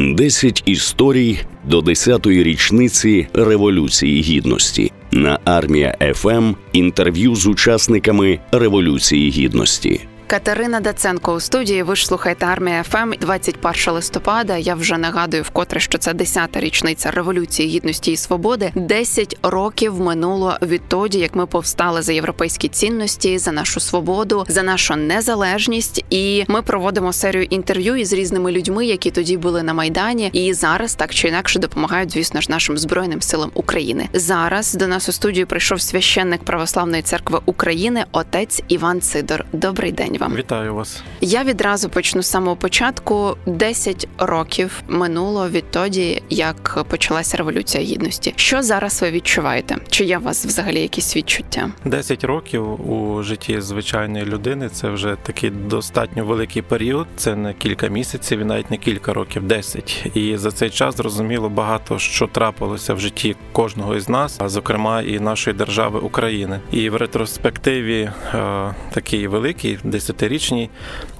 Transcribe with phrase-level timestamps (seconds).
[0.00, 6.54] 10 історій до 10-ї річниці Революції Гідності на армія ФМ.
[6.72, 10.00] Інтерв'ю з учасниками Революції Гідності.
[10.30, 11.82] Катерина Даценко у студії.
[11.82, 14.56] Ви ж слухаєте армія ФМ 21 листопада.
[14.56, 18.72] Я вже нагадую вкотре, що це 10-та річниця революції гідності і свободи.
[18.74, 24.96] 10 років минуло відтоді, як ми повстали за європейські цінності, за нашу свободу, за нашу
[24.96, 26.04] незалежність.
[26.10, 30.94] І ми проводимо серію інтерв'ю із різними людьми, які тоді були на майдані, і зараз
[30.94, 34.08] так чи інакше допомагають, звісно ж, нашим збройним силам України.
[34.12, 39.44] Зараз до нас у студію прийшов священник православної церкви України, отець Іван Сидор.
[39.52, 40.34] Добрий день вам.
[40.34, 41.02] Вітаю вас.
[41.20, 43.36] Я відразу почну з самого початку.
[43.46, 48.32] 10 років минуло відтоді, як почалася революція гідності.
[48.36, 49.76] Що зараз ви відчуваєте?
[49.88, 51.70] Чи є у вас взагалі якісь відчуття?
[51.84, 57.06] 10 років у житті звичайної людини це вже такий достатньо великий період.
[57.16, 60.06] Це не кілька місяців, і навіть не кілька років, 10.
[60.14, 65.02] І за цей час зрозуміло багато що трапилося в житті кожного із нас, а зокрема
[65.02, 66.60] і нашої держави України.
[66.72, 70.68] І в ретроспективі е, такий великий, десь 10-річній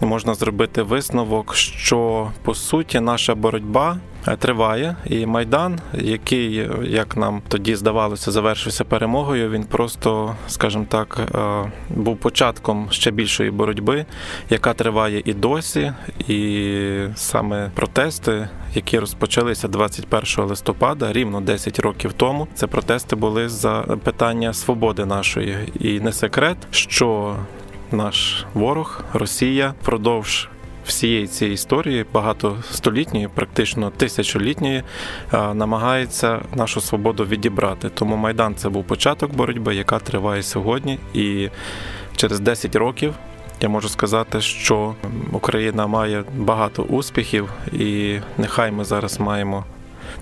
[0.01, 3.99] можна зробити висновок, що по суті наша боротьба.
[4.29, 9.51] Е, триває і майдан, який е, як нам тоді здавалося, завершився перемогою.
[9.51, 14.07] Він просто, скажімо так, е, був початком ще більшої боротьби,
[14.51, 15.93] яка триває і досі,
[16.29, 22.49] і саме протести, які розпочалися 21 листопада, рівно 10 років тому.
[22.55, 27.37] Це протести були за питання свободи нашої, і не секрет, що
[27.93, 30.49] наш ворог, Росія, впродовж
[30.87, 34.83] всієї цієї історії, багатостолітньої, практично тисячолітньої,
[35.33, 37.89] намагається нашу свободу відібрати.
[37.89, 41.49] Тому майдан це був початок боротьби, яка триває сьогодні, і
[42.17, 43.15] через 10 років.
[43.61, 44.95] Я можу сказати, що
[45.33, 49.65] Україна має багато успіхів, і нехай ми зараз маємо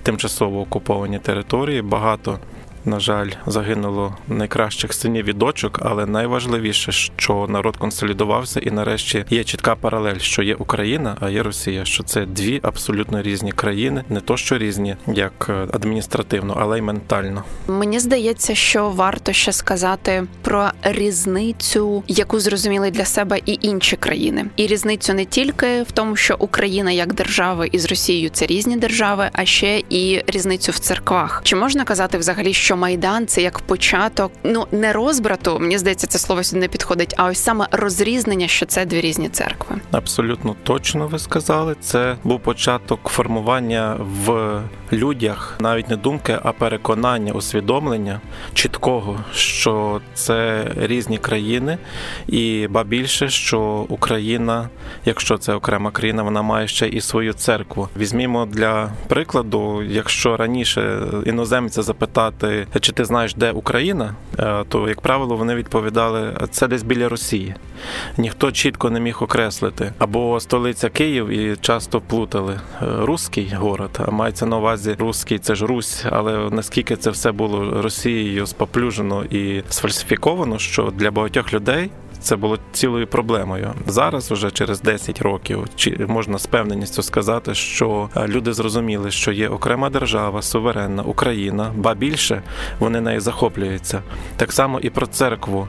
[0.03, 2.39] тимчасово окуповані території, багато
[2.85, 9.43] на жаль, загинуло найкращих синів і дочок, але найважливіше, що народ консолідувався, і нарешті є
[9.43, 11.85] чітка паралель, що є Україна, а є Росія.
[11.85, 16.81] Що це дві абсолютно різні країни, не то що різні, як е, адміністративно, але й
[16.81, 17.43] ментально.
[17.67, 24.45] Мені здається, що варто ще сказати про різницю, яку зрозуміли для себе і інші країни,
[24.55, 29.29] і різницю не тільки в тому, що Україна як держава із Росією це різні держави,
[29.33, 31.41] а ще і різницю в церквах.
[31.43, 36.19] Чи можна казати взагалі, що майдан це як початок, ну не розбрату, мені здається, це
[36.19, 39.75] слово сюди не підходить, а ось саме розрізнення, що це дві різні церкви.
[39.91, 41.75] Абсолютно точно ви сказали.
[41.81, 44.59] Це був початок формування в
[44.93, 48.21] людях навіть не думки, а переконання, усвідомлення
[48.53, 51.77] чіткого, що це різні країни,
[52.27, 53.59] і ба більше, що
[53.89, 54.69] Україна,
[55.05, 57.89] якщо це окрема країна, вона має ще і свою церкву.
[57.97, 65.01] Візьмімо для прикладу, якщо раніше іноземця запитати, чи ти знаєш, де Україна, е, то як
[65.01, 67.55] правило вони відповідали, це десь біля Росії.
[68.17, 74.11] Ніхто чітко не міг окреслити або столиця Київ і часто плутали е, руський город, а
[74.11, 79.63] мається на увазі руський, це ж Русь, але наскільки це все було Росією споплюжено і
[79.69, 81.89] сфальсифіковано, що для багатьох людей.
[82.21, 83.73] Це було цілою проблемою.
[83.87, 89.31] Зараз, уже через 10 років, чи можна з певненістю сказати, що е, люди зрозуміли, що
[89.31, 92.41] є окрема держава, суверенна Україна, ба більше
[92.79, 94.01] вони нею захоплюються.
[94.35, 95.67] Так само і про церкву.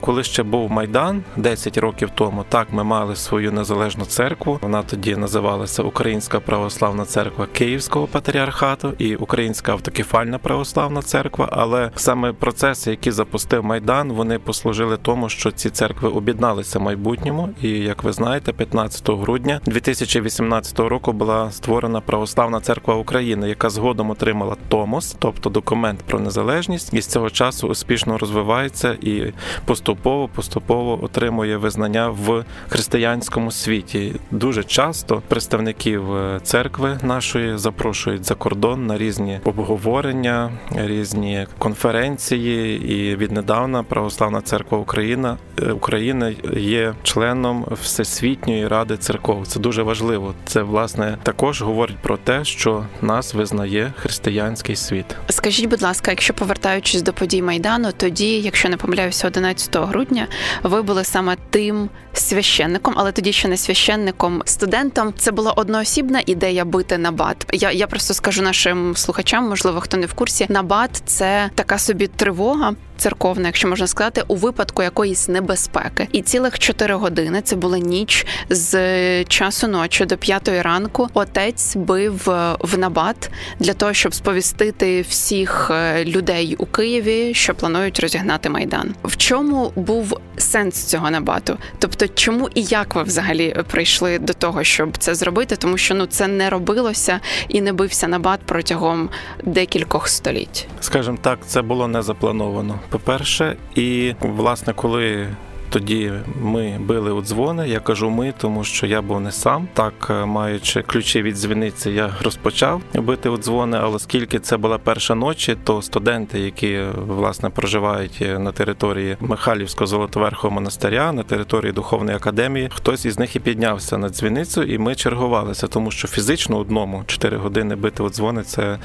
[0.00, 4.58] Коли ще був майдан 10 років тому, так ми мали свою незалежну церкву.
[4.62, 11.48] Вона тоді називалася Українська православна церква Київського патріархату і Українська автокефальна православна церква.
[11.52, 17.50] Але саме процеси, які запустив майдан, вони послужили тому, що ці церкви об'єдналися в майбутньому.
[17.62, 24.10] І як ви знаєте, 15 грудня 2018 року була створена православна церква України, яка згодом
[24.10, 29.33] отримала Томос, тобто документ про незалежність, і з цього часу успішно розвивається і
[29.64, 34.14] поступово поступово отримує визнання в християнському світі.
[34.30, 42.84] Дуже часто представників е, церкви нашої запрошують за кордон на різні обговорення, різні конференції.
[42.94, 49.46] І віднедавна Православна церква Україна е, України є членом Всесвітньої ради церков.
[49.46, 50.34] Це дуже важливо.
[50.46, 55.16] Це власне також говорить про те, що нас визнає християнський світ.
[55.28, 60.26] Скажіть, будь ласка, якщо повертаючись до подій майдану, тоді, якщо не помиляюся здається, 11 грудня
[60.62, 65.14] ви були саме тим священником, але тоді ще не священником, студентом.
[65.18, 67.46] Це була одноосібна ідея бити на бат.
[67.52, 70.46] Я я просто скажу нашим слухачам, можливо, хто не в курсі.
[70.48, 76.08] Набат це така собі тривога церковна, якщо можна сказати, у випадку якоїсь небезпеки.
[76.12, 81.08] І цілих чотири години це була ніч з часу ночі до п'ятої ранку.
[81.14, 87.54] Отець бив е, в набат для того, щоб сповістити всіх е, людей у Києві, що
[87.54, 88.94] планують розігнати майдан.
[89.04, 91.56] В чому був сенс цього набату?
[91.78, 95.56] Тобто, чому і як ви взагалі прийшли до того, щоб це зробити?
[95.56, 99.08] Тому що ну це не робилося і не бився набат протягом
[99.44, 100.68] декількох століть.
[100.80, 105.28] Скажімо так, це було не заплановано по-перше, і власне, коли
[105.74, 106.12] тоді
[106.42, 107.68] ми били у дзвони.
[107.68, 109.68] Я кажу ми, тому що я був не сам.
[109.74, 113.78] Так, е, маючи ключі від дзвіниці, я розпочав бити у дзвони.
[113.80, 119.86] Але оскільки це була перша ночі, то студенти, які власне проживають е, на території Михайлівського
[119.86, 124.94] золотоверхового монастиря, на території духовної академії, хтось із них і піднявся на дзвіницю, і ми
[124.94, 128.78] чергувалися, тому що фізично одному 4 години бити у дзвони це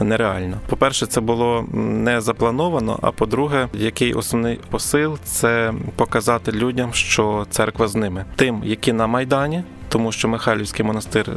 [0.00, 0.56] нереально.
[0.66, 2.98] По перше, це було не заплановано.
[3.02, 8.92] А по-друге, який основний посил це показати показати людям, що церква з ними, тим, які
[8.92, 9.62] на майдані.
[9.88, 11.34] Тому що Михайлівський монастир е,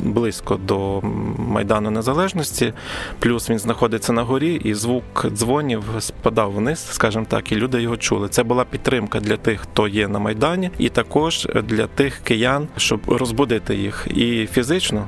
[0.00, 1.00] близько до
[1.38, 2.72] Майдану Незалежності,
[3.18, 7.96] плюс він знаходиться на горі, і звук дзвонів спадав вниз, скажімо так, і люди його
[7.96, 8.28] чули.
[8.28, 13.00] Це була підтримка для тих, хто є на Майдані, і також для тих киян, щоб
[13.06, 15.06] розбудити їх і фізично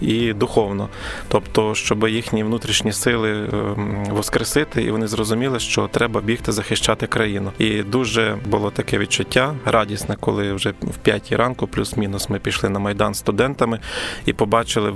[0.00, 0.88] і духовно,
[1.28, 7.52] тобто, щоб їхні внутрішні сили ем, воскресити, і вони зрозуміли, що треба бігти захищати країну.
[7.58, 12.78] І дуже було таке відчуття радісне, коли вже в п'ятій ранку, плюс-мінус, ми пішли на
[12.78, 13.78] майдан студентами
[14.26, 14.94] і побачили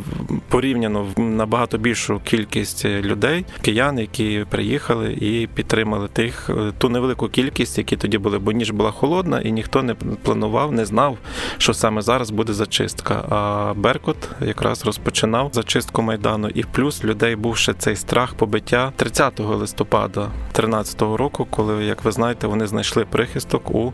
[0.48, 7.78] порівняно набагато більшу кількість людей, киян, які приїхали і підтримали тих е, ту невелику кількість,
[7.78, 11.19] які тоді були, бо ніж була холодна, і ніхто не планував, не знав,
[11.58, 13.25] що саме зараз буде зачистка.
[13.28, 19.41] А Беркут якраз розпочинав зачистку майдану, і плюс людей був ще цей страх побиття 30
[19.41, 23.93] листопада 2013 року, коли, як ви знаєте, вони знайшли прихисток у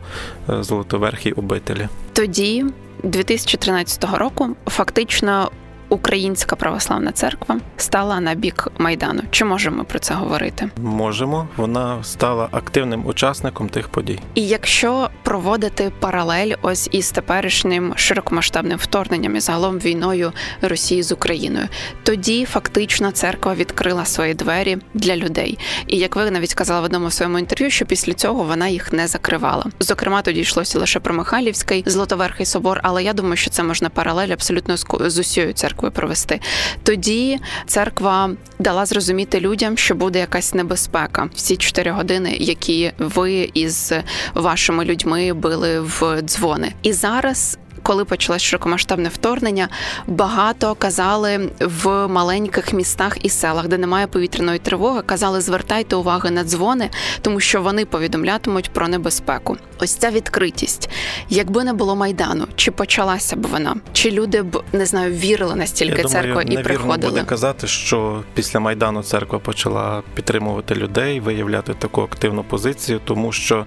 [0.49, 1.87] е, Золотоверхій обителі.
[2.13, 2.65] Тоді
[3.03, 5.51] 2013 року фактично
[5.93, 9.21] Українська православна церква стала на бік майдану.
[9.31, 10.69] Чи можемо про це говорити?
[10.77, 11.47] Можемо.
[11.57, 14.19] Вона стала активним учасником тих подій.
[14.35, 20.31] І якщо проводити паралель, ось із теперішнім широкомасштабним вторгненням і загалом війною
[20.61, 21.67] Росії з Україною,
[22.03, 25.59] тоді фактично церква відкрила свої двері для людей.
[25.87, 29.07] І як ви навіть сказали в одному своєму інтерв'ю, що після цього вона їх не
[29.07, 29.65] закривала.
[29.79, 34.29] Зокрема, тоді йшлося лише про Михайлівський Златоверхий собор, але я думаю, що це можна паралель
[34.29, 34.77] абсолютно
[35.09, 36.39] з усією церквою церквою провести.
[36.83, 41.29] Тоді церква дала зрозуміти людям, що буде якась небезпека.
[41.35, 43.93] Всі чотири години, які ви із
[44.33, 49.69] вашими людьми били в дзвони, і зараз коли почалось широкомасштабне вторгнення,
[50.07, 56.43] багато казали в маленьких містах і селах, де немає повітряної тривоги, казали, звертайте уваги на
[56.43, 56.89] дзвони,
[57.21, 59.57] тому що вони повідомлятимуть про небезпеку.
[59.79, 60.89] Ось ця відкритість.
[61.29, 66.01] Якби не було майдану, чи почалася б вона, чи люди б не знаю, вірили настільки
[66.01, 71.73] Я церква думаю, і приходили буде казати, що після майдану церква почала підтримувати людей, виявляти
[71.73, 73.65] таку активну позицію, тому що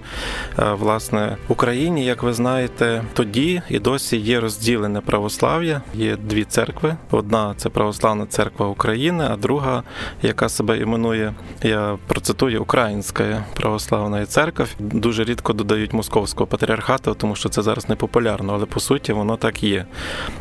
[0.59, 5.81] е, власне в Україні, як ви знаєте, тоді і досі досі є розділене православ'я.
[5.93, 6.95] Є дві церкви.
[7.11, 9.83] Одна це православна церква України, а друга,
[10.21, 11.33] яка себе іменує,
[11.63, 14.65] я процитую Українська православна церква.
[14.79, 19.37] Дуже рідко додають московського патріархату, тому що це зараз не популярно, але по суті воно
[19.37, 19.85] так є.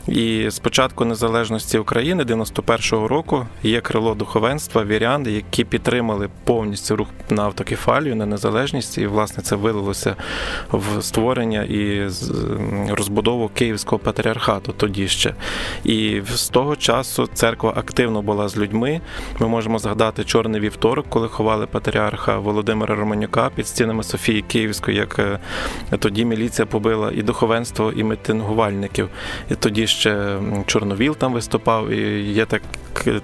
[0.08, 7.08] І з початку незалежності України 91-го року є крило духовенства, вірян, які підтримали повністю рух
[7.30, 10.16] на автокефалію, на незалежність, і власне це вилилося
[10.72, 12.10] в створення і
[12.90, 15.34] розбудову Київського патріархату тоді ще.
[15.84, 19.00] І з того часу церква активно була з людьми.
[19.38, 25.18] Ми можемо згадати Чорний вівторок, коли ховали патріарха Володимира Романюка під стінами Софії Київської, як
[25.18, 25.38] е,
[25.98, 29.08] тоді міліція побила і духовенство, і митингувальників.
[29.50, 32.62] І тоді ще Чорновіл там виступав, і є так.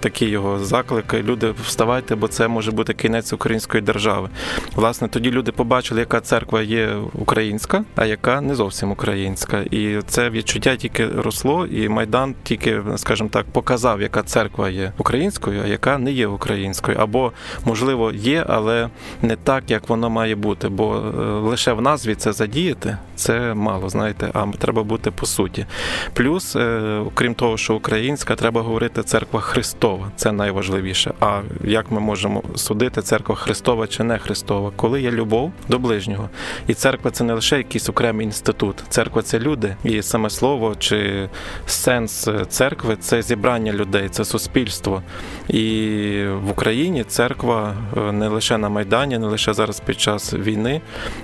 [0.00, 1.22] Такі його заклики.
[1.22, 4.28] Люди вставайте, бо це може бути кінець української держави.
[4.74, 9.60] Власне, тоді люди побачили, яка церква є українська, а яка не зовсім українська.
[9.70, 15.62] І це відчуття тільки росло, і майдан тільки, скажімо так, показав, яка церква є українською,
[15.64, 17.32] а яка не є українською, або
[17.64, 18.88] можливо є, але
[19.22, 20.68] не так, як воно має бути.
[20.68, 25.66] Бо е, лише в назві це задіяти це мало, знаєте, а треба бути по суті.
[26.14, 29.40] Плюс, е, окрім того, що українська, треба говорити церква.
[29.40, 30.10] Христова.
[30.16, 31.14] Це найважливіше.
[31.20, 36.28] А як ми можемо судити церква Христова чи не Христова, коли є любов до ближнього?
[36.66, 38.84] І церква це не лише якийсь окремий інститут.
[38.88, 41.28] Церква це люди, і саме слово чи
[41.66, 45.02] сенс церкви це зібрання людей, це суспільство.
[45.48, 50.80] І в Україні церква е, не лише на Майдані, не лише зараз під час війни,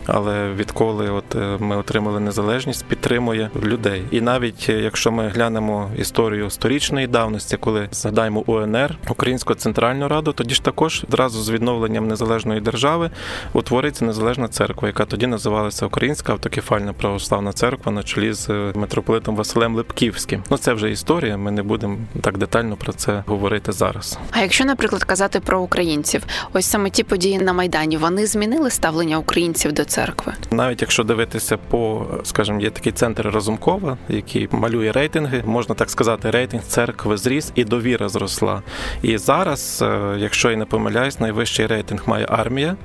[0.06, 4.02] але відколи от е, ми отримали незалежність, підтримує людей.
[4.10, 10.32] І навіть е, якщо ми глянемо історію сторічної давності, коли згадаємо УНР, Українську центральну раду,
[10.32, 13.10] тоді ж також одразу з відновленням незалежної держави
[13.52, 19.74] утвориться незалежна церква, яка тоді називалася Українська автокефальна православна церква на чолі з митрополитом Василем
[19.74, 20.42] Липківським.
[20.50, 21.36] Ну це вже історія.
[21.36, 24.18] Ми не будемо так детально про це говорити зараз.
[24.30, 26.22] А якщо, наприклад, казати про українців,
[26.52, 31.56] ось саме ті події на майдані, вони змінили ставлення українців до церкви, навіть якщо дивитися
[31.56, 37.52] по, скажімо, є такий центр Разумкова, який малює рейтинги, можна так сказати, рейтинг церкви зріс
[37.54, 38.62] і довіра зросла.
[39.02, 42.76] І зараз, е, якщо я не помиляюсь, найвищий рейтинг має армія,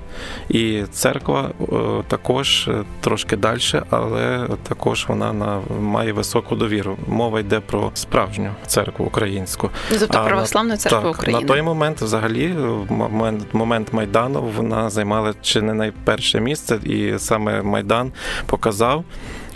[0.49, 1.65] і церква е,
[2.07, 3.59] також е, трошки далі,
[3.89, 6.97] але також вона на має високу довіру.
[7.07, 9.69] Мова йде про справжню церкву українську.
[9.99, 11.41] Тобто православну церкву так, України.
[11.41, 17.19] на той момент, взагалі, в момент, момент майдану вона займала чи не найперше місце, і
[17.19, 18.11] саме майдан
[18.45, 19.03] показав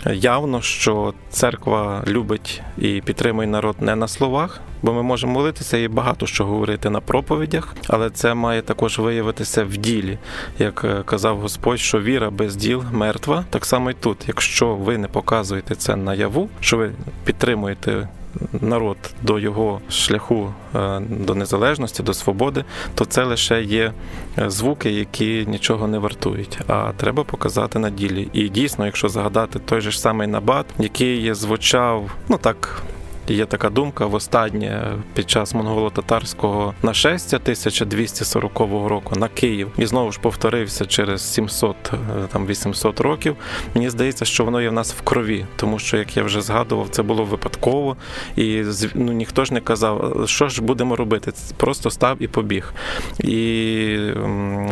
[0.06, 5.88] явно, що церква любить і підтримує народ не на словах, бо ми можемо молитися і
[5.88, 10.18] багато що говорити на проповідях, але це має також виявитися в ділі.
[10.58, 14.18] Як е, казав Господь, що віра без діл мертва, так само і тут.
[14.26, 16.90] Якщо ви не показуєте це наяву, що ви
[17.24, 18.08] підтримуєте
[18.60, 23.92] народ до його шляху е, до незалежності, до свободи, то це лише є
[24.38, 26.58] е, звуки, які нічого не вартують.
[26.66, 28.28] А треба показати на ділі.
[28.32, 32.82] І дійсно, якщо згадати той же ж самий набат, який звучав, ну так.
[33.28, 38.58] Є така думка востаннє під час монголо-татарського нашестя 1240
[38.88, 41.96] року на Київ і знову ж повторився через 700 е,
[42.32, 43.36] там 800 років.
[43.74, 46.88] Мені здається, що воно є в нас в крові, тому що як я вже згадував,
[46.90, 47.96] це було випадково,
[48.36, 48.62] і
[48.94, 51.32] ну, ніхто ж не казав, що ж будемо робити.
[51.56, 52.72] Просто став і побіг.
[53.20, 53.98] І,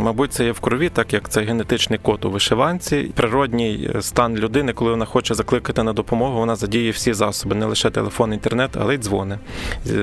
[0.03, 3.13] мабуть, це є в крові, так як це генетичний код у вишиванці.
[3.15, 7.91] Природній стан людини, коли вона хоче закликати на допомогу, вона задіє всі засоби, не лише
[7.91, 9.39] телефон інтернет, але й дзвони.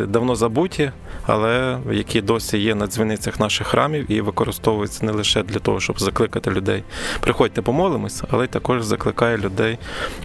[0.08, 0.92] Давно забуті,
[1.26, 6.00] але які досі є на дзвіницях наших храмів і використовуються не лише для того, щоб
[6.00, 6.84] закликати людей.
[7.20, 9.78] Приходьте, помолимось, але й також закликає людей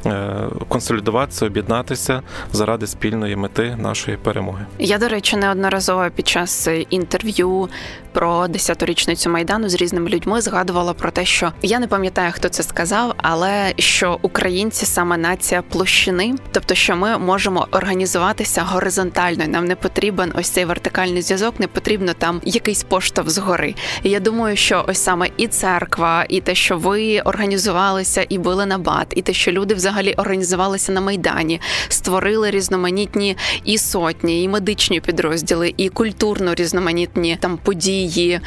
[0.06, 0.36] е,
[0.68, 4.66] консолідуватися, об'єднатися заради спільної мети нашої перемоги.
[4.78, 7.68] Я, до речі, неодноразово під час інтерв'ю
[8.12, 12.48] про 10 річницю майдану з різними людьми згадувала про те, що я не пам'ятаю, хто
[12.48, 19.46] це сказав, але що українці саме нація площини, тобто, що ми можемо організуватися горизонтально.
[19.46, 23.74] Нам не потрібен ось цей вертикальний зв'язок, не потрібно там якийсь поштовх згори.
[24.02, 28.66] І я думаю, що ось саме і церква, і те, що ви організувалися і були
[28.66, 34.48] на бат, і те, що люди взагалі організувалися на майдані, створили різноманітні і сотні, і
[34.48, 38.40] медичні підрозділи, і культурно різноманітні там події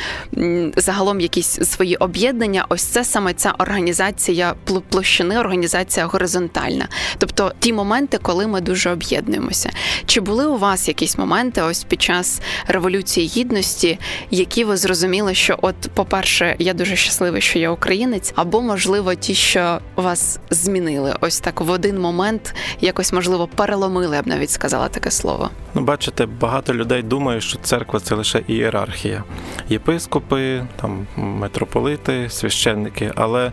[0.77, 2.65] загалом якісь свої об'єднання.
[2.69, 4.55] Ось це саме ця організація
[4.89, 6.87] площини, організація горизонтальна.
[7.17, 9.69] Тобто ті моменти, коли ми дуже об'єднуємося.
[10.05, 12.30] Чи були у вас якісь моменти ось під час
[12.67, 13.99] революції гідності,
[14.31, 19.35] які ви зрозуміли, що от, по-перше, я дуже щасливий, що я українець, або можливо ті,
[19.35, 24.87] що вас змінили, ось так в один момент якось можливо переломили, я б навіть сказала
[24.87, 25.49] таке слово.
[25.73, 29.23] Ну, бачите, багато людей думають, що церква це лише ієрархія
[29.69, 33.11] єпископи, там митрополити, священники.
[33.15, 33.51] Але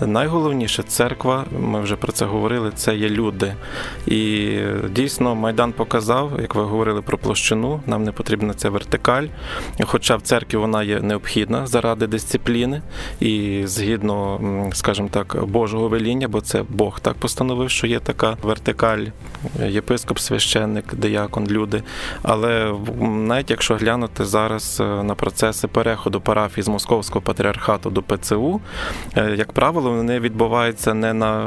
[0.00, 3.54] найголовніше церква, ми вже про це говорили, це є люди.
[4.06, 4.50] І
[4.90, 9.26] дійсно Майдан показав, як ви говорили про площину, нам не потрібна ця вертикаль.
[9.84, 12.82] Хоча в церкві вона є необхідна заради дисципліни
[13.20, 14.40] і згідно,
[14.72, 19.04] скажімо так, Божого веління, бо це Бог так постановив, що є така вертикаль,
[19.66, 21.82] єпископ, священник, диякон, люди.
[22.22, 28.60] Але навіть якщо глянути зараз е, на процеси переходу парафії з московського патріархату до ПЦУ,
[29.16, 31.46] е, як правило, вони відбуваються не на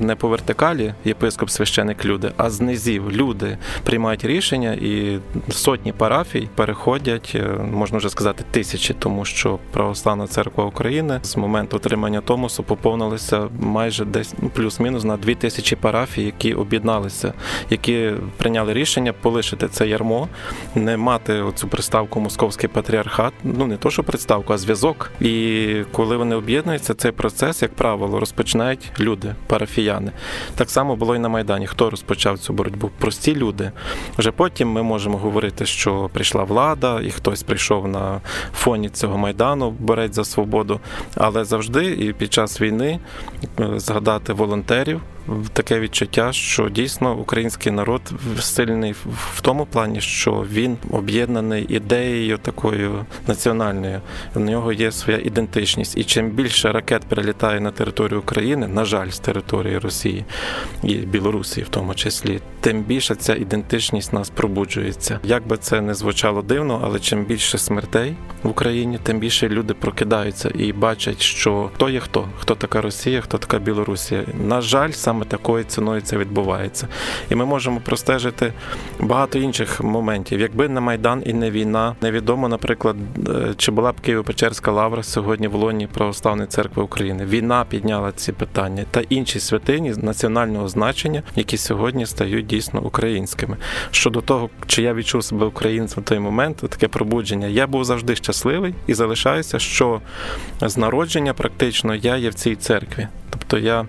[0.00, 3.12] не по вертикалі, єпископ, священик, люди, а з низів.
[3.12, 5.18] Люди приймають рішення, і
[5.48, 11.76] сотні парафій переходять, е, можна вже сказати, тисячі, тому що православна церква України з моменту
[11.76, 17.32] отримання Томосу поповнилася майже десь ну, плюс-мінус на дві тисячі парафій, які об'єдналися,
[17.70, 20.28] які прийняли рішення полишити це ярмо,
[20.74, 25.10] не мати оцю приставку московський патріархат, ну не то, що представку, а зв'язок.
[25.20, 30.12] І коли вони об'єднуються, цей процес, як правило, розпочинають люди, парафіяни.
[30.54, 31.66] Так само було і на Майдані.
[31.66, 32.90] Хто розпочав цю боротьбу?
[32.98, 33.72] Прості люди.
[34.18, 38.20] Вже потім ми можемо говорити, що прийшла влада, і хтось прийшов на
[38.54, 40.80] фоні цього майдану, борець за свободу.
[41.14, 43.00] Але завжди і під час війни
[43.60, 45.00] е, згадати волонтерів
[45.52, 48.02] таке відчуття, що дійсно український народ
[48.40, 48.94] сильний
[49.34, 54.00] в тому плані, що він об'єднаний ідеєю такою національною.
[54.34, 55.96] У нього є своя ідентичність.
[55.96, 60.24] І чим більше ракет прилітає на територію України, на жаль, з території Росії
[60.82, 65.20] і Білорусі, в тому числі, тим більше ця ідентичність нас пробуджується.
[65.24, 69.74] Як би це не звучало дивно, але чим більше смертей в Україні, тим більше люди
[69.74, 74.24] прокидаються і бачать, що хто є хто, хто така Росія, хто така Білорусія.
[74.44, 76.88] На жаль, саме саме такою ціною це відбувається.
[77.30, 78.52] І ми можемо простежити
[79.00, 80.40] багато інших моментів.
[80.40, 82.96] Якби не Майдан і не війна, невідомо, наприклад,
[83.28, 87.24] е, чи була б Києво-Печерська лавра сьогодні в лоні Православної церкви України.
[87.24, 93.56] Війна підняла ці питання та інші святині національного значення, які сьогодні стають дійсно українськими.
[93.90, 98.16] Щодо того, чи я відчув себе українцем в той момент, таке пробудження, я був завжди
[98.16, 100.00] щасливий і залишаюся, що
[100.60, 103.08] з народження практично я є в цій церкві.
[103.30, 103.86] Тобто я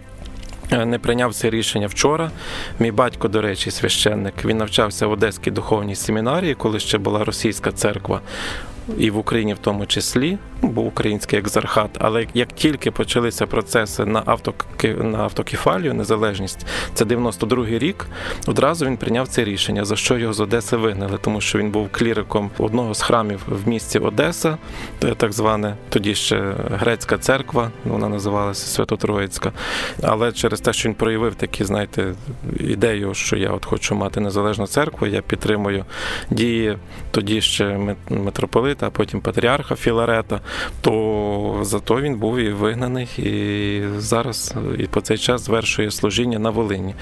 [0.72, 2.32] не прийняв це рішення вчора.
[2.80, 7.72] Мій батько, до речі, священник, він навчався в Одеській духовній семінарії, коли ще була російська
[7.72, 8.22] церква
[8.98, 11.90] і в Україні в тому числі, був український екзархат.
[12.00, 18.06] Але як тільки почалися процеси на автоки, на автокефалію, незалежність, це 92-й рік,
[18.48, 21.90] одразу він прийняв це рішення, за що його з Одеси вигнали, тому що він був
[21.92, 24.58] кліриком одного з храмів в місті Одеса,
[25.18, 29.52] так зване тоді ще грецька церква, вона називалася Свято-Троїцька.
[30.02, 32.14] Але через те, що він проявив такі, знаєте,
[32.60, 35.86] ідею, що я от хочу мати незалежну церкву, я підтримую
[36.30, 36.78] дії
[37.12, 37.96] тоді ще
[38.80, 40.42] митрополита, а потім патріарха Філарета,
[40.82, 46.50] то зато він був і вигнаний, і зараз і по цей час звершує служіння на
[46.50, 46.96] Волині.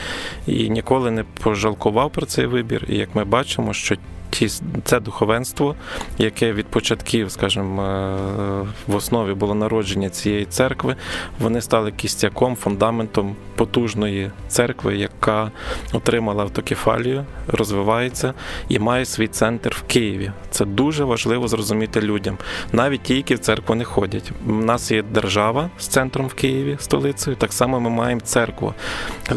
[0.48, 2.86] І ніколи не пожалкував про цей вибір.
[2.90, 3.96] І як ми бачимо, що
[4.38, 4.50] ті,
[4.84, 5.76] це духовенство,
[6.18, 10.96] яке від початків, скажімо, е, в основі було народження цієї церкви,
[11.40, 15.52] вони стали кістяком, фундаментом потужної церкви, яка
[15.94, 18.34] отримала автокефалію, розвивається
[18.70, 20.32] і має свій центр в Києві.
[20.50, 22.38] Це дуже важливо зрозуміти людям.
[22.72, 24.32] Навіть ті, які в церкву не ходять.
[24.48, 27.36] У нас є держава з центром в Києві, столицею.
[27.36, 28.74] Так само ми маємо церкву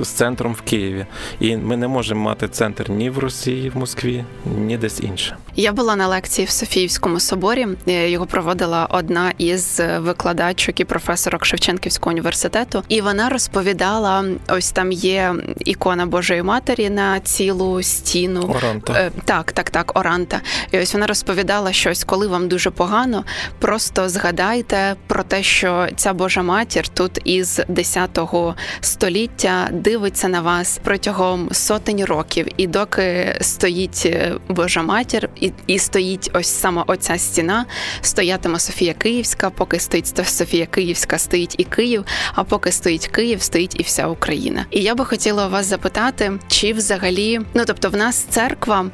[0.03, 1.07] з центром в Києві.
[1.41, 4.25] І ми не можемо мати центр ні в Росії, в Москві,
[4.57, 5.37] ні десь інше.
[5.57, 7.67] Я була на лекції в Софіївському соборі.
[7.89, 14.93] Е, його проводила одна із викладачок і професорок Шевченківського університету, і вона розповідала: ось там
[14.93, 15.35] є
[15.65, 18.55] ікона Божої Матері на цілу стіну.
[18.57, 18.93] Оранта.
[18.93, 20.41] Е, так, так, так, Оранта.
[20.73, 23.25] І ось вона розповідала щось, коли вам дуже погано.
[23.59, 28.19] Просто згадайте про те, що ця Божа матір тут із 10
[28.81, 34.33] століття дивиться на вас протягом сотень років, і доки стоїть е,
[34.81, 37.67] Божа матір, і і стоїть ось саме оця стіна,
[38.01, 42.05] стоятиме Софія Київська, поки стоїть Софія Київська, стоїть і Київ.
[42.35, 44.67] А поки стоїть Київ, стоїть і вся Україна.
[44.71, 48.87] І я би хотіла вас запитати, чи взагалі, ну тобто, в нас церква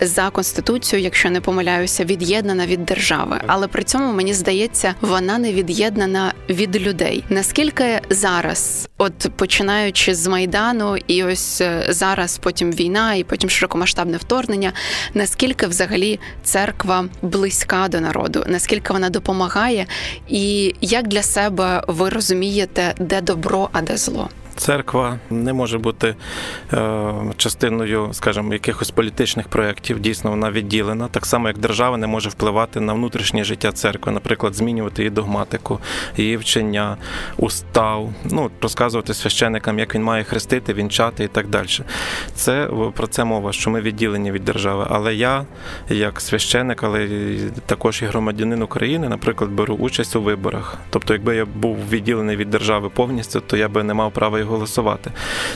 [0.00, 5.52] за конституцією, якщо не помиляюся, від'єднана від держави, але при цьому мені здається, вона не
[5.52, 7.24] від'єднана від людей.
[7.28, 14.16] Наскільки зараз, от починаючи з майдану, і ось е, зараз потім війна, і потім широкомасштабне
[14.16, 14.72] вторгнення,
[15.14, 15.33] наскільки
[15.66, 19.86] взагалі церква близька до народу, наскільки вона допомагає,
[20.28, 24.28] і як для себе ви розумієте, де добро, а де зло?
[24.56, 26.14] Церква не може бути
[26.72, 30.00] е, частиною, скажімо, якихось політичних проєктів.
[30.00, 34.54] Дійсно, вона відділена, так само як держава не може впливати на внутрішнє життя церкви, наприклад,
[34.54, 35.80] змінювати її догматику,
[36.16, 36.96] її вчення,
[37.36, 41.66] устав, ну розказувати священникам, як він має хрестити, вінчати і так далі.
[42.34, 44.86] Це про це мова, що ми відділені від держави.
[44.90, 45.44] Але я,
[45.88, 47.08] як священник, але
[47.66, 50.78] також і громадянин України, наприклад, беру участь у виборах.
[50.90, 55.10] Тобто, якби я був відділений від держави повністю, то я би не мав права голосувати.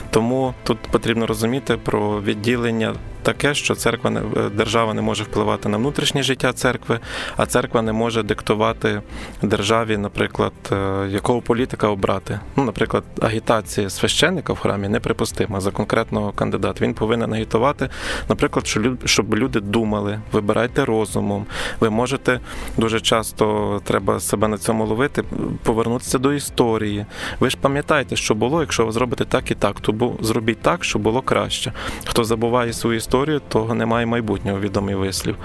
[0.09, 5.69] Тому тут потрібно розуміти про відділення таке, що церква не е, держава не може впливати
[5.69, 6.99] на внутрішнє життя церкви,
[7.37, 9.01] а церква не може диктувати
[9.41, 12.39] державі, наприклад, е, якого політика обрати.
[12.55, 16.85] Ну, наприклад, агітація священника в храмі неприпустима за конкретного кандидата.
[16.85, 17.89] Він повинен агітувати,
[18.29, 21.45] наприклад, щоб люди думали, вибирайте розумом.
[21.79, 22.39] Ви можете
[22.77, 25.23] дуже часто треба себе на цьому ловити,
[25.63, 27.05] повернутися до історії.
[27.39, 31.01] Ви ж пам'ятаєте, що було, якщо ви зробите так і так, то зробіть так, щоб
[31.01, 31.73] було краще.
[32.05, 35.35] Хто забуває свою історію, історію, того немає майбутнього відомий вислів.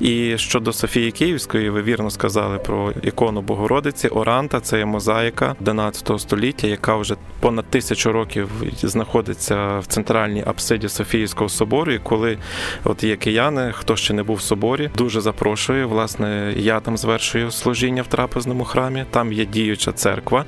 [0.00, 4.08] І щодо Софії Київської, ви вірно сказали про ікону Богородиці.
[4.08, 8.50] Оранта це є мозаїка 11 століття, яка вже понад тисячу років
[8.82, 11.92] знаходиться в центральній апсиді Софійського собору.
[11.92, 12.38] І коли
[12.84, 15.84] от є кияни, хто ще не був в соборі, дуже запрошує.
[15.84, 19.04] Власне, я там звершую служіння в трапезному храмі.
[19.10, 20.44] Там є діюча церква.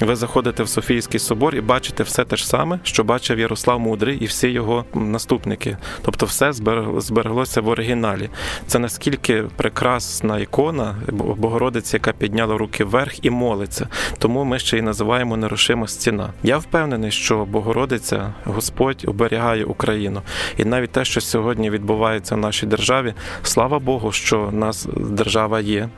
[0.00, 4.18] Ви заходите в Софійський собор і бачите все те ж саме, що бачив Ярослав Мудрий
[4.18, 5.76] і всі його наступники.
[6.02, 6.52] Тобто, все
[6.98, 8.30] збереглося в оригіналі.
[8.66, 13.88] Це наскільки прекрасна ікона Богородиці, яка підняла руки вверх і молиться.
[14.18, 16.32] Тому ми ще й називаємо нерушима стіна.
[16.42, 20.22] Я впевнений, що Богородиця, Господь оберігає Україну,
[20.56, 25.88] і навіть те, що сьогодні відбувається в нашій державі, слава Богу, що нас держава є.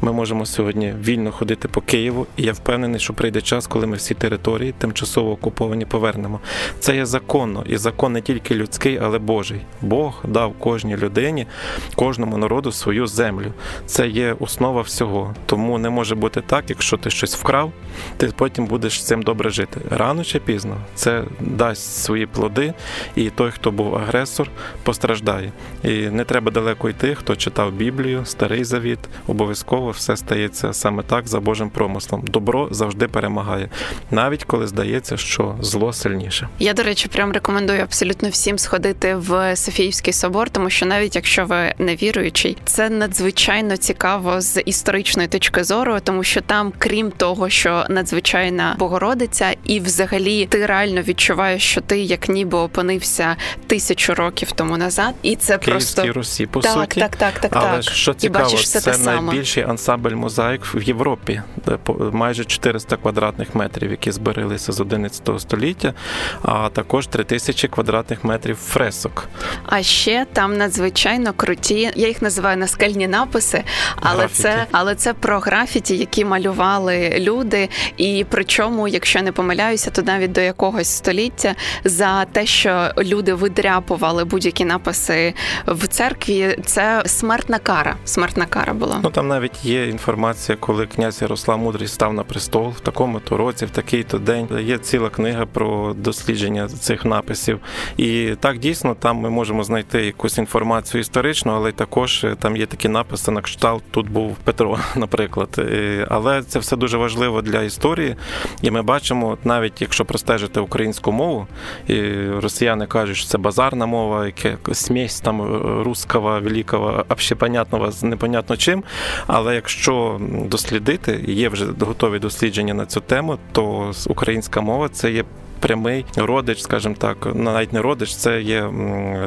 [0.00, 3.96] Ми можемо сьогодні вільно ходити по Києву, і я впевнений, що прийде час, коли ми
[3.96, 6.40] всі території тимчасово окуповані повернемо.
[6.80, 9.39] Це є законно, і закон не тільки людський, але Божий.
[9.82, 11.46] Бог дав кожній людині,
[11.94, 13.52] кожному народу свою землю.
[13.86, 15.34] Це є основа всього.
[15.46, 17.72] Тому не може бути так, якщо ти щось вкрав,
[18.16, 19.80] ти потім будеш з цим добре жити.
[19.90, 22.74] Рано чи пізно це дасть свої плоди,
[23.16, 24.50] і той, хто був агресор,
[24.82, 25.52] постраждає.
[25.84, 31.28] І не треба далеко йти, хто читав Біблію, старий завіт, обов'язково все стається саме так
[31.28, 32.22] за Божим промислом.
[32.26, 33.68] Добро завжди перемагає,
[34.10, 36.48] навіть коли здається, що зло сильніше.
[36.58, 41.44] Я до речі, прям рекомендую абсолютно всім сходити в Софіївський собор, тому що навіть якщо
[41.44, 47.48] ви не віруючий, це надзвичайно цікаво з історичної точки зору, тому що там, крім того,
[47.48, 54.52] що надзвичайна Богородиця, і взагалі ти реально відчуваєш, що ти як ніби опинився тисячу років
[54.52, 57.00] тому назад, і це Київській просто Русі, по так, суті.
[57.00, 57.82] так, так, так, Але так.
[57.82, 59.22] що цікаво, бачиш все це те саме.
[59.22, 61.78] найбільший ансамбль мозаїк в Європі, де
[62.12, 65.94] майже 400 квадратних метрів, які збереглися з 11 століття,
[66.42, 69.19] а також 3000 квадратних метрів фресок.
[69.66, 71.90] А ще там надзвичайно круті.
[71.96, 73.64] Я їх називаю наскельні написи,
[73.96, 74.42] але Графіті.
[74.42, 77.68] це але це про графіті, які малювали люди.
[77.96, 81.54] І причому, якщо не помиляюся, то навіть до якогось століття
[81.84, 85.34] за те, що люди видряпували будь-які написи
[85.66, 87.96] в церкві, це смертна кара.
[88.04, 89.00] Смертна кара була.
[89.02, 93.66] Ну там навіть є інформація, коли князь Ярослав Мудрий став на престол в такому-то році,
[93.66, 94.48] в такий-то день.
[94.60, 97.60] Є ціла книга про дослідження цих написів.
[97.96, 102.88] І так дійсно там ми можемо знайти якусь інформацію історичну, але також там є такі
[102.88, 103.82] написи на кшталт.
[103.90, 105.48] Тут був Петро, наприклад.
[105.58, 108.16] Е, Але це все дуже важливо для історії.
[108.62, 111.46] І ми бачимо, навіть якщо простежити українську мову,
[111.86, 115.42] і росіяни кажуть, що це базарна мова, яке смесь там
[115.82, 118.84] русского, великого, общепонятного з непонятно чим.
[119.26, 125.24] Але якщо дослідити, є вже готові дослідження на цю тему, то українська мова це є.
[125.60, 128.70] Прямий родич, скажімо так, навіть не родич, це є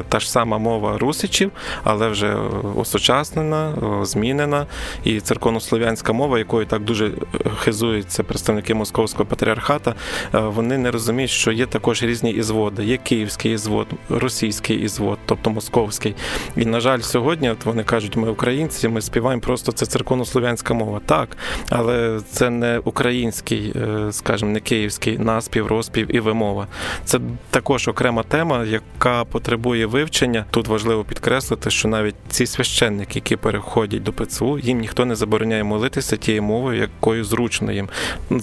[0.08, 1.50] та ж сама мова русичів,
[1.84, 2.36] але вже
[2.76, 4.66] осучаснена, змінена.
[5.04, 7.10] І церковнослов'янська мова, якою так дуже
[7.58, 9.94] хизуються представники московського патріархата,
[10.32, 12.84] вони не розуміють, що є також різні ізводи.
[12.84, 16.14] Є київський ізвод, російський ізвод, тобто московський.
[16.56, 21.00] І, на жаль, сьогодні от вони кажуть, ми українці, ми співаємо просто це церковнослов'янська мова.
[21.06, 21.28] Так,
[21.68, 23.74] але це не український,
[24.10, 26.66] скажімо, не київський наспів, розпів і вимова.
[27.04, 30.44] Це також окрема тема, яка потребує вивчення.
[30.50, 35.64] Тут важливо підкреслити, що навіть ці священники, які переходять до ПЦУ, їм ніхто не забороняє
[35.64, 37.88] молитися тією мовою, якою зручно їм.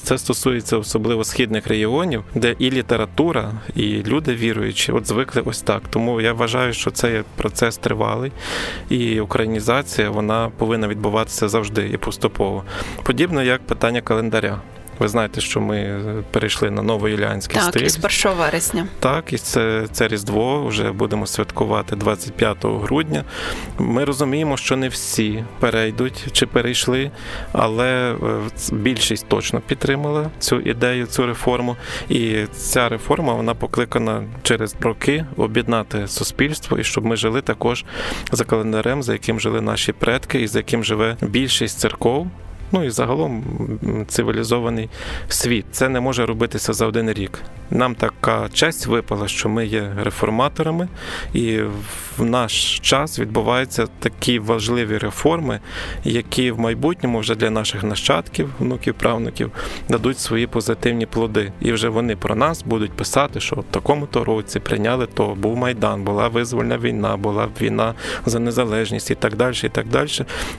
[0.03, 5.81] Це стосується особливо східних регіонів, де і література, і люди віруючі, от звикли ось так.
[5.89, 8.31] Тому я вважаю, що це процес тривалий,
[8.89, 12.63] і українізація вона повинна відбуватися завжди і поступово.
[13.03, 14.61] Подібно як питання календаря.
[14.99, 16.01] Ви знаєте, що ми
[16.31, 17.79] перейшли на новоюліанський так, стиль.
[17.79, 18.87] Так, із 1 вересня.
[18.99, 23.23] Так, і це, це Різдво вже будемо святкувати 25 грудня.
[23.77, 27.11] Ми розуміємо, що не всі перейдуть чи перейшли,
[27.51, 28.15] але
[28.71, 31.77] більшість точно підтримала цю ідею, цю реформу.
[32.09, 37.85] І ця реформа вона покликана через роки об'єднати суспільство і щоб ми жили також
[38.31, 42.27] за календарем, за яким жили наші предки, і за яким живе більшість церков
[42.71, 43.43] ну і загалом
[44.07, 44.89] цивілізований
[45.27, 45.65] світ.
[45.71, 47.41] Це не може робитися за один рік.
[47.71, 50.87] Нам така честь випала, що ми є реформаторами,
[51.33, 51.59] і
[52.17, 55.59] в наш час відбуваються такі важливі реформи,
[56.03, 59.51] які в майбутньому вже для наших нащадків, внуків, правнуків
[59.89, 61.51] дадуть свої позитивні плоди.
[61.61, 66.03] І вже вони про нас будуть писати, що в такому-то році прийняли то, був майдан,
[66.03, 67.93] була визвольна війна, була війна
[68.25, 69.55] за незалежність і так далі.
[69.63, 70.09] І так далі.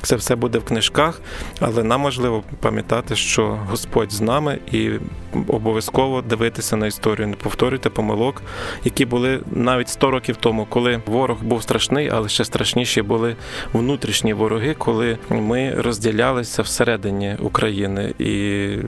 [0.03, 1.21] Це все буде в книжках,
[1.61, 4.91] але нам важливо пам'ятати, що Господь з нами і
[5.49, 7.29] обов'язково дивитися на історію.
[7.29, 8.43] Не повторюйте помилок,
[8.85, 13.37] які були навіть 100 років тому, коли ворог був страшний, але ще страшніші були
[13.73, 18.15] внутрішні вороги, коли ми розділялися всередині України.
[18.19, 18.33] І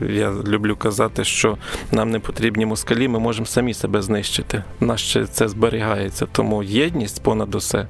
[0.09, 1.57] я люблю казати, що
[1.91, 4.63] нам не потрібні москалі, ми можемо самі себе знищити.
[4.79, 6.27] Нас ще це зберігається.
[6.31, 7.87] Тому єдність понад усе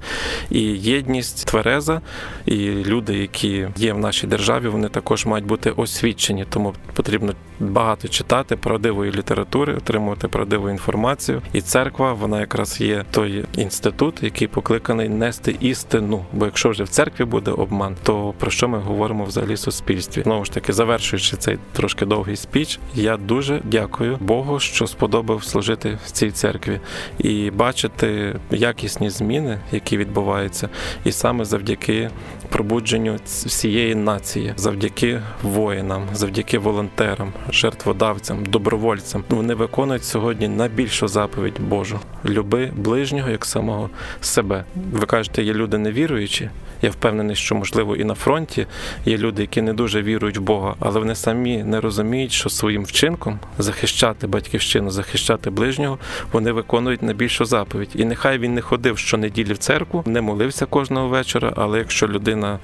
[0.50, 2.02] і єдність твереза,
[2.46, 8.08] і люди, які є в нашій державі, вони також мають бути освічені, тому потрібно багато
[8.08, 11.42] читати правдивої літератури, отримувати правдиву інформацію.
[11.54, 16.26] І церква, вона якраз є той інститут, який покликаний нести істину.
[16.34, 20.22] Бо якщо вже в церкві буде обман, то про що ми говоримо взагалі в суспільстві?
[20.24, 25.98] Знову ж таки, завершуючи цей трошки довгий спіч, я дуже дякую Богу, що сподобав служити
[26.06, 26.80] в цій церкві
[27.18, 30.70] і бачити якісні зміни, які відбуваються,
[31.04, 32.10] і саме завдяки
[32.50, 39.24] пробудженню всієї нації, завдяки воїнам, завдяки волонтерам, жертводавцям, добровольцям.
[39.30, 43.90] Вони виконують сьогодні найбільшу заповідь Божу: люби ближнього як самого
[44.22, 44.64] себе.
[44.92, 46.50] Ви кажете, є люди невіруючі.
[46.82, 48.68] Я впевнений, що можливо і на фронті
[49.06, 52.84] є люди, які не дуже вірують в Бога, але вони самі не розуміють, що своїм
[52.84, 55.98] вчинком захищати батьківщину, захищати ближнього,
[56.32, 57.90] вони виконують найбільшу заповідь.
[57.96, 61.54] І нехай він не ходив щонеділі в церкву, не молився кожного вечора.
[61.56, 62.60] Але якщо людина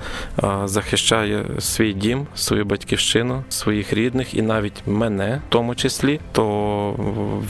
[0.65, 6.95] захищає свій дім, свою батьківщину, своїх рідних і навіть мене, в тому числі, то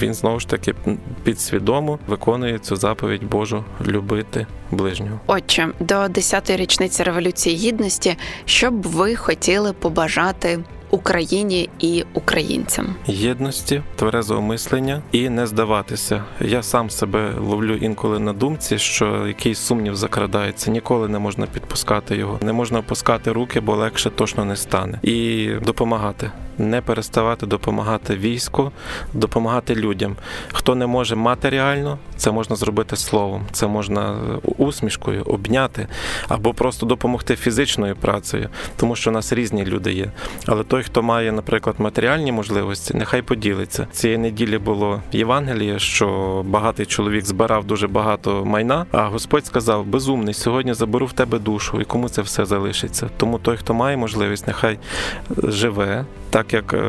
[0.02, 0.76] він знову ж таки
[1.24, 5.20] підсвідомо виконує цю заповідь Божу любити ближнього.
[5.28, 10.60] Отже, до 10-ї річниці революції гідності, що б ви хотіли побажати
[10.92, 16.24] Україні і українцям єдності, тверезого мислення і не здаватися.
[16.42, 22.16] Я сам себе ловлю інколи на думці, що якийсь сумнів закрадається, ніколи не можна підпускати
[22.16, 28.16] його, не можна опускати руки, бо легше точно не стане, і допомагати не переставати допомагати
[28.16, 28.72] війську,
[29.14, 30.16] допомагати людям.
[30.54, 34.20] Хто не може матеріально, це можна зробити словом, це можна
[34.58, 35.88] усмішкою обняти
[36.28, 40.12] або просто допомогти фізичною працею, тому що у нас різні люди є.
[40.46, 43.88] Але той, хто має, наприклад, матеріальні можливості, нехай поділиться.
[43.92, 48.86] Цієї неділі було Євангеліє, що багатий чоловік збирав дуже багато майна.
[48.92, 53.10] А Господь сказав: безумний, сьогодні заберу в тебе душу, і кому це все залишиться.
[53.18, 54.80] Тому той, хто має можливість, нехай
[55.44, 56.80] живе так як е,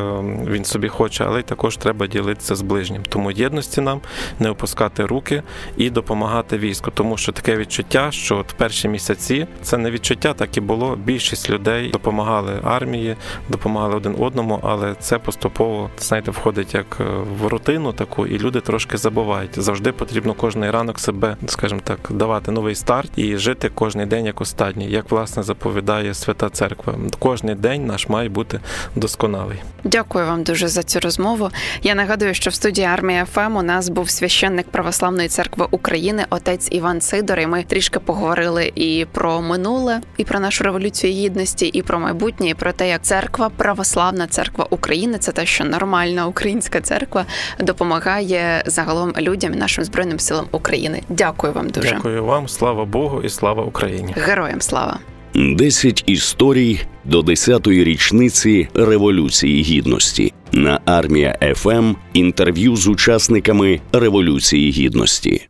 [0.46, 3.02] він собі хоче, але й також треба ділитися з ближнім.
[3.08, 4.00] Тому єдності нам
[4.38, 5.42] не опускати руки
[5.76, 10.56] і допомагати війську, тому що таке відчуття, що от перші місяці це не відчуття, так
[10.56, 10.96] і було.
[10.96, 13.16] Більшість людей допомагали армії,
[13.48, 17.04] допомагали один одному, але це поступово знаєте, входить як е,
[17.40, 19.62] в рутину таку, і люди трошки забувають.
[19.62, 24.40] Завжди потрібно кожний ранок себе, скажімо так, давати новий старт і жити кожний день як
[24.40, 26.94] останній, як власне заповідає Свята Церква.
[27.18, 28.60] Кожний день наш має бути
[28.96, 29.62] досконалий досконалий.
[29.84, 31.50] Дякую вам дуже за цю розмову.
[31.82, 36.68] Я нагадую, що в студії армія ФМ у нас був священник Православної церкви України, отець
[36.70, 37.38] Іван Сидор.
[37.40, 42.48] І Ми трішки поговорили і про минуле, і про нашу революцію гідності, і про майбутнє,
[42.48, 47.26] і про те, як церква, православна церква України, це те, що нормальна українська церква
[47.58, 51.02] допомагає загалом людям, і нашим збройним силам України.
[51.08, 51.90] Дякую вам дуже.
[51.90, 54.14] Дякую вам, слава Богу, і слава Україні.
[54.16, 54.98] Героям слава.
[55.34, 65.48] 10 історій до 10-ї річниці Революції Гідності на армія ФМ інтерв'ю з учасниками Революції Гідності.